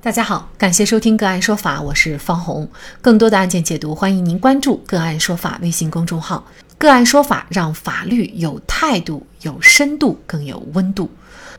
[0.00, 2.68] 大家好，感谢收听个案说法，我是方红。
[3.02, 6.46] 更多的案件解读，欢迎您关注个案说法微信公众号。
[6.78, 11.10] 个案说法让法律有态度、有深度、更有温度。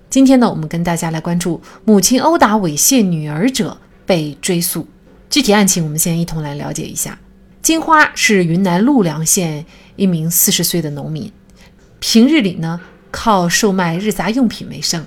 [0.10, 4.88] 今天呢，我们跟大家来关注母亲殴打猥亵女儿者被追诉。
[5.30, 7.20] 具体案情，我们先一同来了解一下。
[7.62, 9.66] 金花是云南陆良县
[9.98, 11.30] 一名四十岁的农民，
[12.00, 12.80] 平日里呢
[13.12, 15.06] 靠售卖日杂用品为生。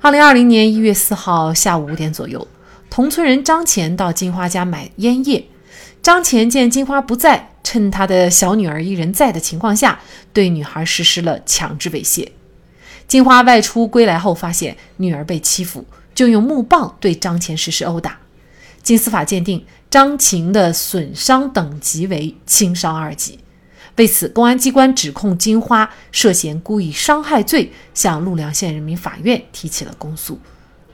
[0.00, 2.46] 二零二零年一月四号下午五点左右，
[2.88, 5.44] 同村人张钱到金花家买烟叶。
[6.00, 9.98] 张钱见金花不在，趁他的小女儿一人在的情况下，
[10.32, 12.28] 对女孩实施了强制猥亵。
[13.08, 15.84] 金花外出归来后，发现女儿被欺负，
[16.14, 18.18] 就用木棒对张钱实施殴打。
[18.84, 23.40] 经司法鉴定，张琴的损伤等级为轻伤二级。
[23.98, 30.38] 为此，公安机关指控金花涉嫌故意伤害罪，向陆良县人民法院提起了公诉。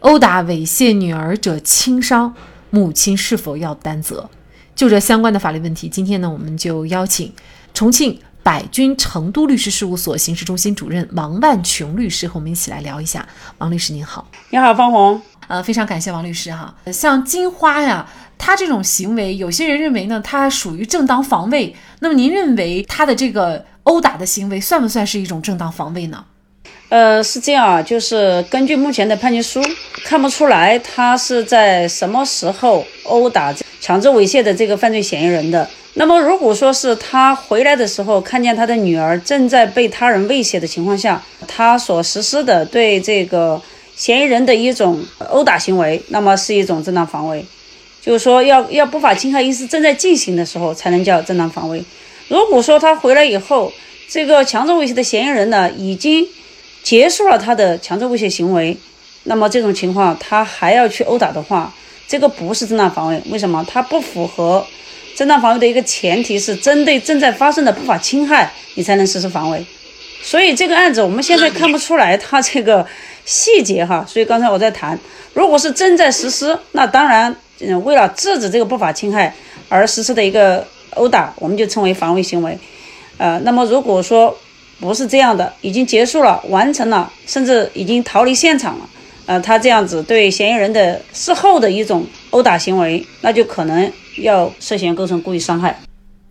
[0.01, 2.35] 殴打猥亵女儿者轻伤，
[2.71, 4.29] 母亲是否要担责？
[4.75, 7.31] 就这相关的法律问题，今天呢，我们就邀请
[7.75, 13.29] 重庆百君成都律师事务所刑事中心主任王万琼律师和我们一起来聊一下。
[13.59, 15.21] 王律师您好，你好，方红。
[15.47, 16.75] 呃，非常感谢王律师哈。
[16.91, 18.07] 像金花呀。
[18.39, 21.75] 他这种行为，有些人认为呢，他属于正当防卫。
[22.01, 26.25] 那么您认为他的这个殴打的行为算不算是一种正当防卫呢？
[26.91, 29.61] 呃，是这样啊，就是根据目前的判决书，
[30.05, 35.69] 看不出来他是在什么时候殴打、强制猥亵的这个犯罪嫌疑人的。
[35.95, 43.61] 那么如果说是他回来的时候看见他的女儿正在被他人威胁的情况下，他所实施的对这个
[43.97, 47.45] 嫌疑人的一种殴打行为，那么是一种正当防卫。
[48.05, 51.83] 就是说，要要不法侵害意识正在进行的时候，才能叫正当防卫。
[52.29, 53.73] 如果说他回来以后，
[54.11, 56.27] 这个强制猥亵的嫌疑人呢，已经
[56.83, 58.77] 结束了他的强制猥亵行为，
[59.23, 61.73] 那么这种情况他还要去殴打的话，
[62.07, 63.23] 这个不是正当防卫。
[63.31, 63.65] 为什么？
[63.67, 64.67] 他不符合
[65.17, 69.65] 正当防卫的一个前提是针对正在发生的不法侵害，你才能实施防卫。
[70.23, 72.87] 所以这个案子我们现在看不出来他这个
[73.25, 74.05] 细节哈。
[74.07, 74.99] 所以刚才我在谈，
[75.33, 77.35] 如果是正在实施，那当然。
[77.67, 79.35] 嗯，为了制止这个不法侵害
[79.69, 82.59] 而实施的一个殴打，我们就称为防卫行为。
[83.17, 84.37] 呃，那么如果说
[84.81, 88.89] 不是这样的，已经结束了、完成了，甚至已经逃离现场了，
[89.27, 95.79] 呃，他这样子对嫌疑人的事后的一种殴打行为，那就可能要涉嫌构成故意伤害。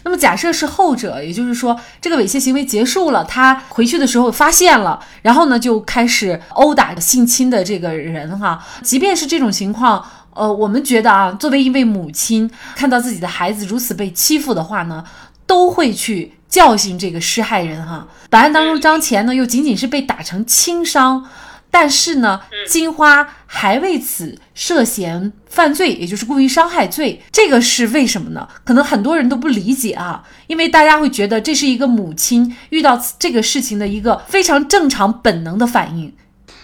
[0.03, 10.05] 那么假设是后者，也就是说这个猥亵行为结束了，他回去的时候发现了，然后呢就开始殴打性侵的这个人哈，即便是这种情况。
[10.35, 15.03] 呃，我们觉得啊，作为一位母亲，看到自己的孩子如此被欺负的话呢，
[15.45, 18.07] 都会去教训这个施害人哈。
[18.29, 21.25] 本案当中，张钱呢又仅仅是被打成轻伤，
[21.69, 27.21] 但是呢，金花还为此涉嫌犯罪，也就是故意伤害罪。
[27.31, 28.47] 这个是为什么呢？
[28.63, 36.13] 可能很多人都不理解啊，因为大家会觉得这是一个母亲遇到这个事情的一个非常正常本能的反应。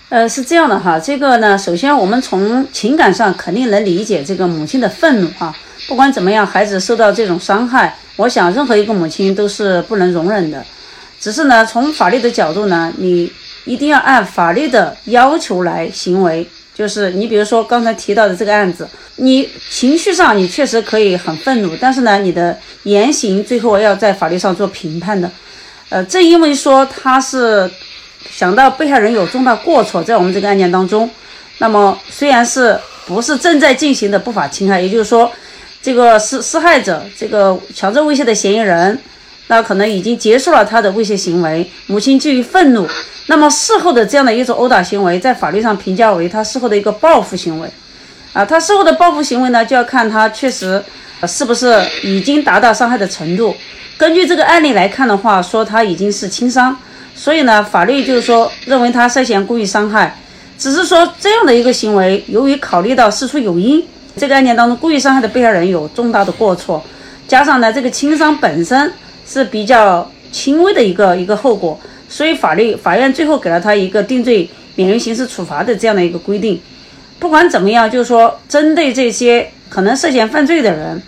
[0.09, 5.55] 呃，是这样的哈，这个呢，首先我们从情感上肯定能理解这个母亲的愤怒啊。
[5.87, 10.65] 不管怎么样，孩子受到这种伤害，我想任何一个母亲都是不能容忍的。
[11.19, 13.31] 只是呢，从法律的角度呢，你
[13.65, 16.47] 一定要按法律的要求来行为。
[16.73, 25.29] 就是你比如说刚才提到的这个案子，你情绪上你确实可以很愤怒，但是呢，你的言行最后要在法律上做评判的。
[25.89, 27.69] 呃，正因为说他是。
[28.29, 31.09] 想到被害人有重大过错，在我们这个案件当中，
[31.59, 35.31] 那么虽然是不是正在进行的不法侵害，也就是说，
[35.81, 38.99] 这个施施害者这个强制猥亵的嫌疑人，
[39.47, 42.87] 那可能已经结束了他的猥亵行为，母亲基于愤怒，
[43.27, 47.69] 那么事后的这样的一种殴打行为，在法律上评价为他事后的一个报复行为，
[48.33, 50.83] 啊，他事后的报复行为呢，就要看他确实
[51.25, 53.55] 是不是已经达到伤害的程度。
[53.97, 56.77] 根据这个案例来看的话，说他已经是轻伤。
[57.19, 60.17] 所以呢，法律就是说认为他涉嫌故意伤害，
[60.57, 63.83] 只是说这样的一个行为，由于考虑到事出有因，
[64.15, 66.81] 这个案件当中故意伤害的被害人有重大的过错，
[67.27, 68.93] 加上呢这个轻伤本身
[69.27, 71.77] 是比较轻微的一个一个后果，
[72.07, 76.57] 所以法律法院最后给了他一个定罪免于刑事处罚的这样的一个规定。
[77.19, 81.03] 不管怎么样，就是说针对这些可能涉嫌犯罪的人，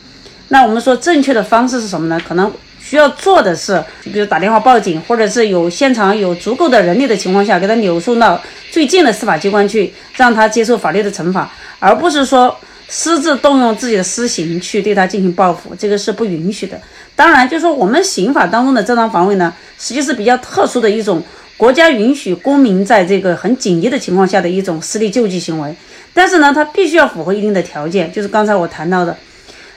[0.50, 2.22] 那我们说正确的方式是什么呢？
[2.28, 2.52] 可能。
[2.92, 8.38] 需要做的是，比如打电话报警，或者是有现场有足够的人力的情况下，给他扭送到
[8.70, 11.50] 最近的司法机关去，让他接受法律的惩罚，
[11.80, 12.54] 而不是说
[12.90, 16.78] 私自动用自己的私刑去对他进行报复，这个是不允许的。
[17.16, 21.24] 当然，就是说我们刑法当中的正当防卫呢，实际是比较特殊的一种
[21.56, 25.74] 国家允许公民在这个很紧急的情况下的一种私力救济行为。
[26.14, 29.16] 但是呢，他必须要符合一定的条件，就是刚才我谈到的，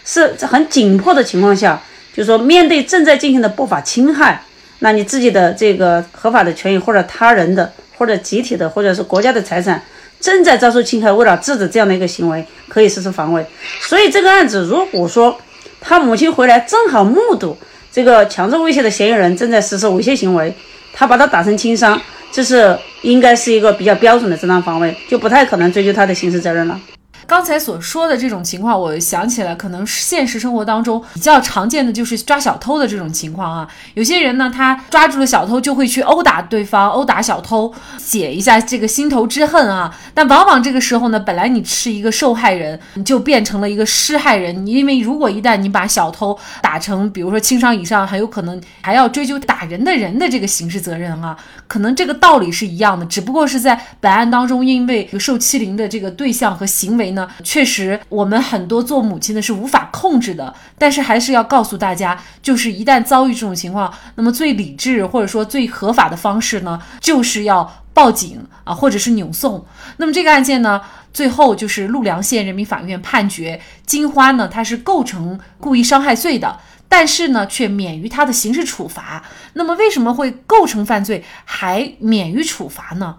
[0.04, 1.80] 是很紧迫的情况下，
[2.14, 4.40] 就是说面对正在进行的不法侵害，
[4.78, 9.82] 那你自己的这个合法的权益或者他人的或者集体的或者是国家的财产
[10.20, 13.44] 正在遭受侵害，为了制止这样的一个行为，可以实施防卫。
[13.80, 15.36] 所以这个案子，如果说
[15.80, 17.56] 他母亲回来正好目睹
[17.92, 20.54] 这个强制威胁的嫌疑人正在实施猥亵行为，
[20.92, 22.00] 他把他打成轻伤。
[22.32, 26.80] 这是应该是一个比较标准的正当防卫，就不太可能追究他的刑事责任了。
[27.26, 33.66] 刚才所说的这种情况，我想起来，可能现实生活当中比较常见的就是抓小偷的这种情况啊。
[33.94, 39.94] 有些人呢，他抓住了小偷，就会去殴打对方，殴打小偷，解一下这个心头之恨啊。
[40.12, 44.66] 但往往这个时候呢，本来你是一个受害人，你就变成了一个施害人。
[44.66, 51.36] 因为如果一旦你把小偷打成，比如说轻伤以上，很有可能还要追究打人的人的这个刑事责任啊。
[51.66, 57.13] 可能这个道理是一样的，只不过是在本案当中，因为受欺凌的这个对象和行为。
[57.14, 69.64] 呢，确实，我们很多做母亲的是无法控制的，但是还是要告诉大家，就是一旦遭遇这种情况，那么最理智或者说最合法的方式呢，就是要报警啊，或者是扭送。
[69.96, 70.80] 那么这个案件呢，
[71.12, 76.58] 最后就是陆良县人民法院判决金花呢，她是构成故意伤害罪的，
[76.88, 79.24] 但是呢，却免于他的刑事处罚。
[79.54, 83.16] 那么为什么会构成犯罪还免于处罚呢？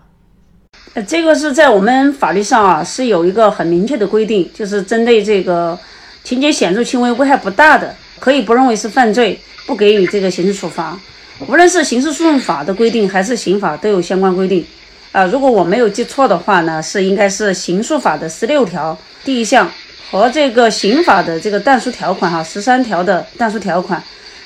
[1.04, 5.78] 这个是在我们法律上啊，是有一个很明确的规定，就是针对这个
[6.24, 10.98] 情节显著轻微、危害不大的，可以不认为是犯罪，不给予这个刑事处罚。
[11.48, 14.66] 无论是刑事诉讼法的规定，还是刑法都有相关规定。
[15.12, 19.70] 啊，如果我没有记错的话呢，是应该是刑诉法的十六条第一项
[20.10, 24.02] 和这个刑法的这个但书条款哈十三条的但书条款。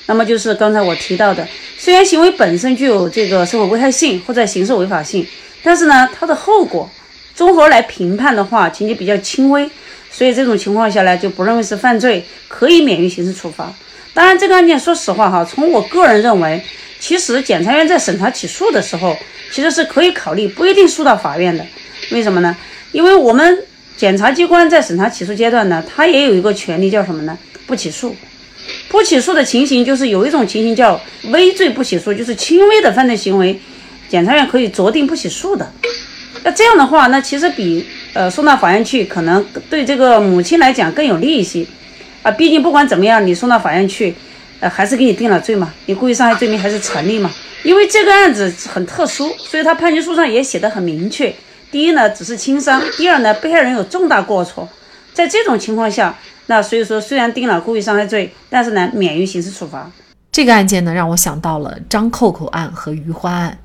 [0.06, 1.46] 那么就是刚才我提到的，
[1.78, 5.24] 虽然行为本身具有这个社会危害性或者刑事违法性。
[5.62, 6.88] 但是呢，它的后果
[7.34, 9.68] 综合来评判的话，情节比较轻微，
[10.10, 13.72] 所以这种情况下呢，就不认为是犯罪，可以免于刑事处罚。
[14.12, 16.62] 当然，这个案件说实话哈，从我个人认为，
[16.98, 19.16] 其实检察院在审查起诉的时候，
[19.52, 21.64] 其实是可以考虑不一定诉到法院的。
[22.10, 22.56] 为什么呢？
[22.92, 23.64] 因为我们
[23.96, 27.38] 检察机关在审查起诉阶段呢，它也有一个权利叫什么呢？
[27.66, 28.14] 不起诉。
[28.88, 33.58] 不起诉的情形就是有一种情形叫微罪不起诉，就是轻微的犯罪行为。
[34.10, 35.72] 检察院可以酌定不起诉的，
[36.42, 41.64] 那这样的话，那其实比呃送到法院去，可能对这个母亲来讲更有利一些
[42.24, 42.30] 啊。
[42.32, 44.12] 毕竟不管怎么样，你送到法院去，
[44.58, 47.30] 呃，还是给你定了罪嘛，你故意伤害罪名还是成立嘛。
[47.62, 51.32] 因为这个案子很特殊，所以他判决书上也写的很明确。
[51.70, 54.68] 第一呢，只是轻伤；第二呢，被害人有重大过错。
[55.12, 59.88] 在这种情况下，那所以说虽然定了故意伤害罪，但是呢，免于刑事处罚。
[60.32, 63.58] 这个案件呢，让我想到了张扣扣案和于欢案。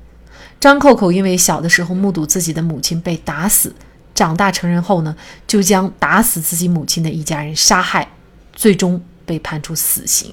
[0.58, 3.74] 张扣扣因为小的时候目睹自己的母亲被打死，
[4.14, 5.14] 长大成人后呢，
[5.46, 8.08] 就将打死自己母亲的一家人杀害，
[8.54, 10.32] 最终被判处死刑。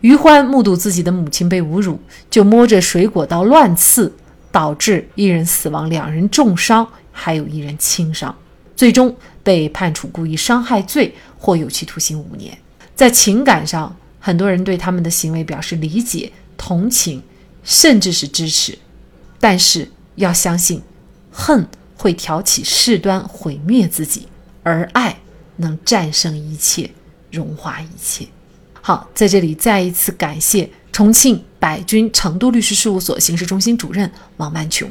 [0.00, 2.00] 于欢目睹自己的母亲被侮辱，
[2.30, 4.12] 就摸着水果刀乱刺，
[4.50, 8.34] 导致一人死亡，两人重伤，还有一人轻伤，
[8.74, 12.56] 最终被判处故意伤害罪或有期徒刑五年。
[12.94, 17.22] 在情感上，很多人对他们的行为表示理解、同情，
[17.62, 18.76] 甚至是支持。
[19.40, 20.82] 但是要相信，
[21.32, 21.66] 恨
[21.96, 24.28] 会挑起事端，毁灭自己；
[24.62, 25.18] 而爱
[25.56, 26.90] 能战胜一切，
[27.30, 28.26] 融化一切。
[28.82, 34.90] 好，在这里再一次感谢重庆百君成都律师事务所刑事中心主任王曼琼。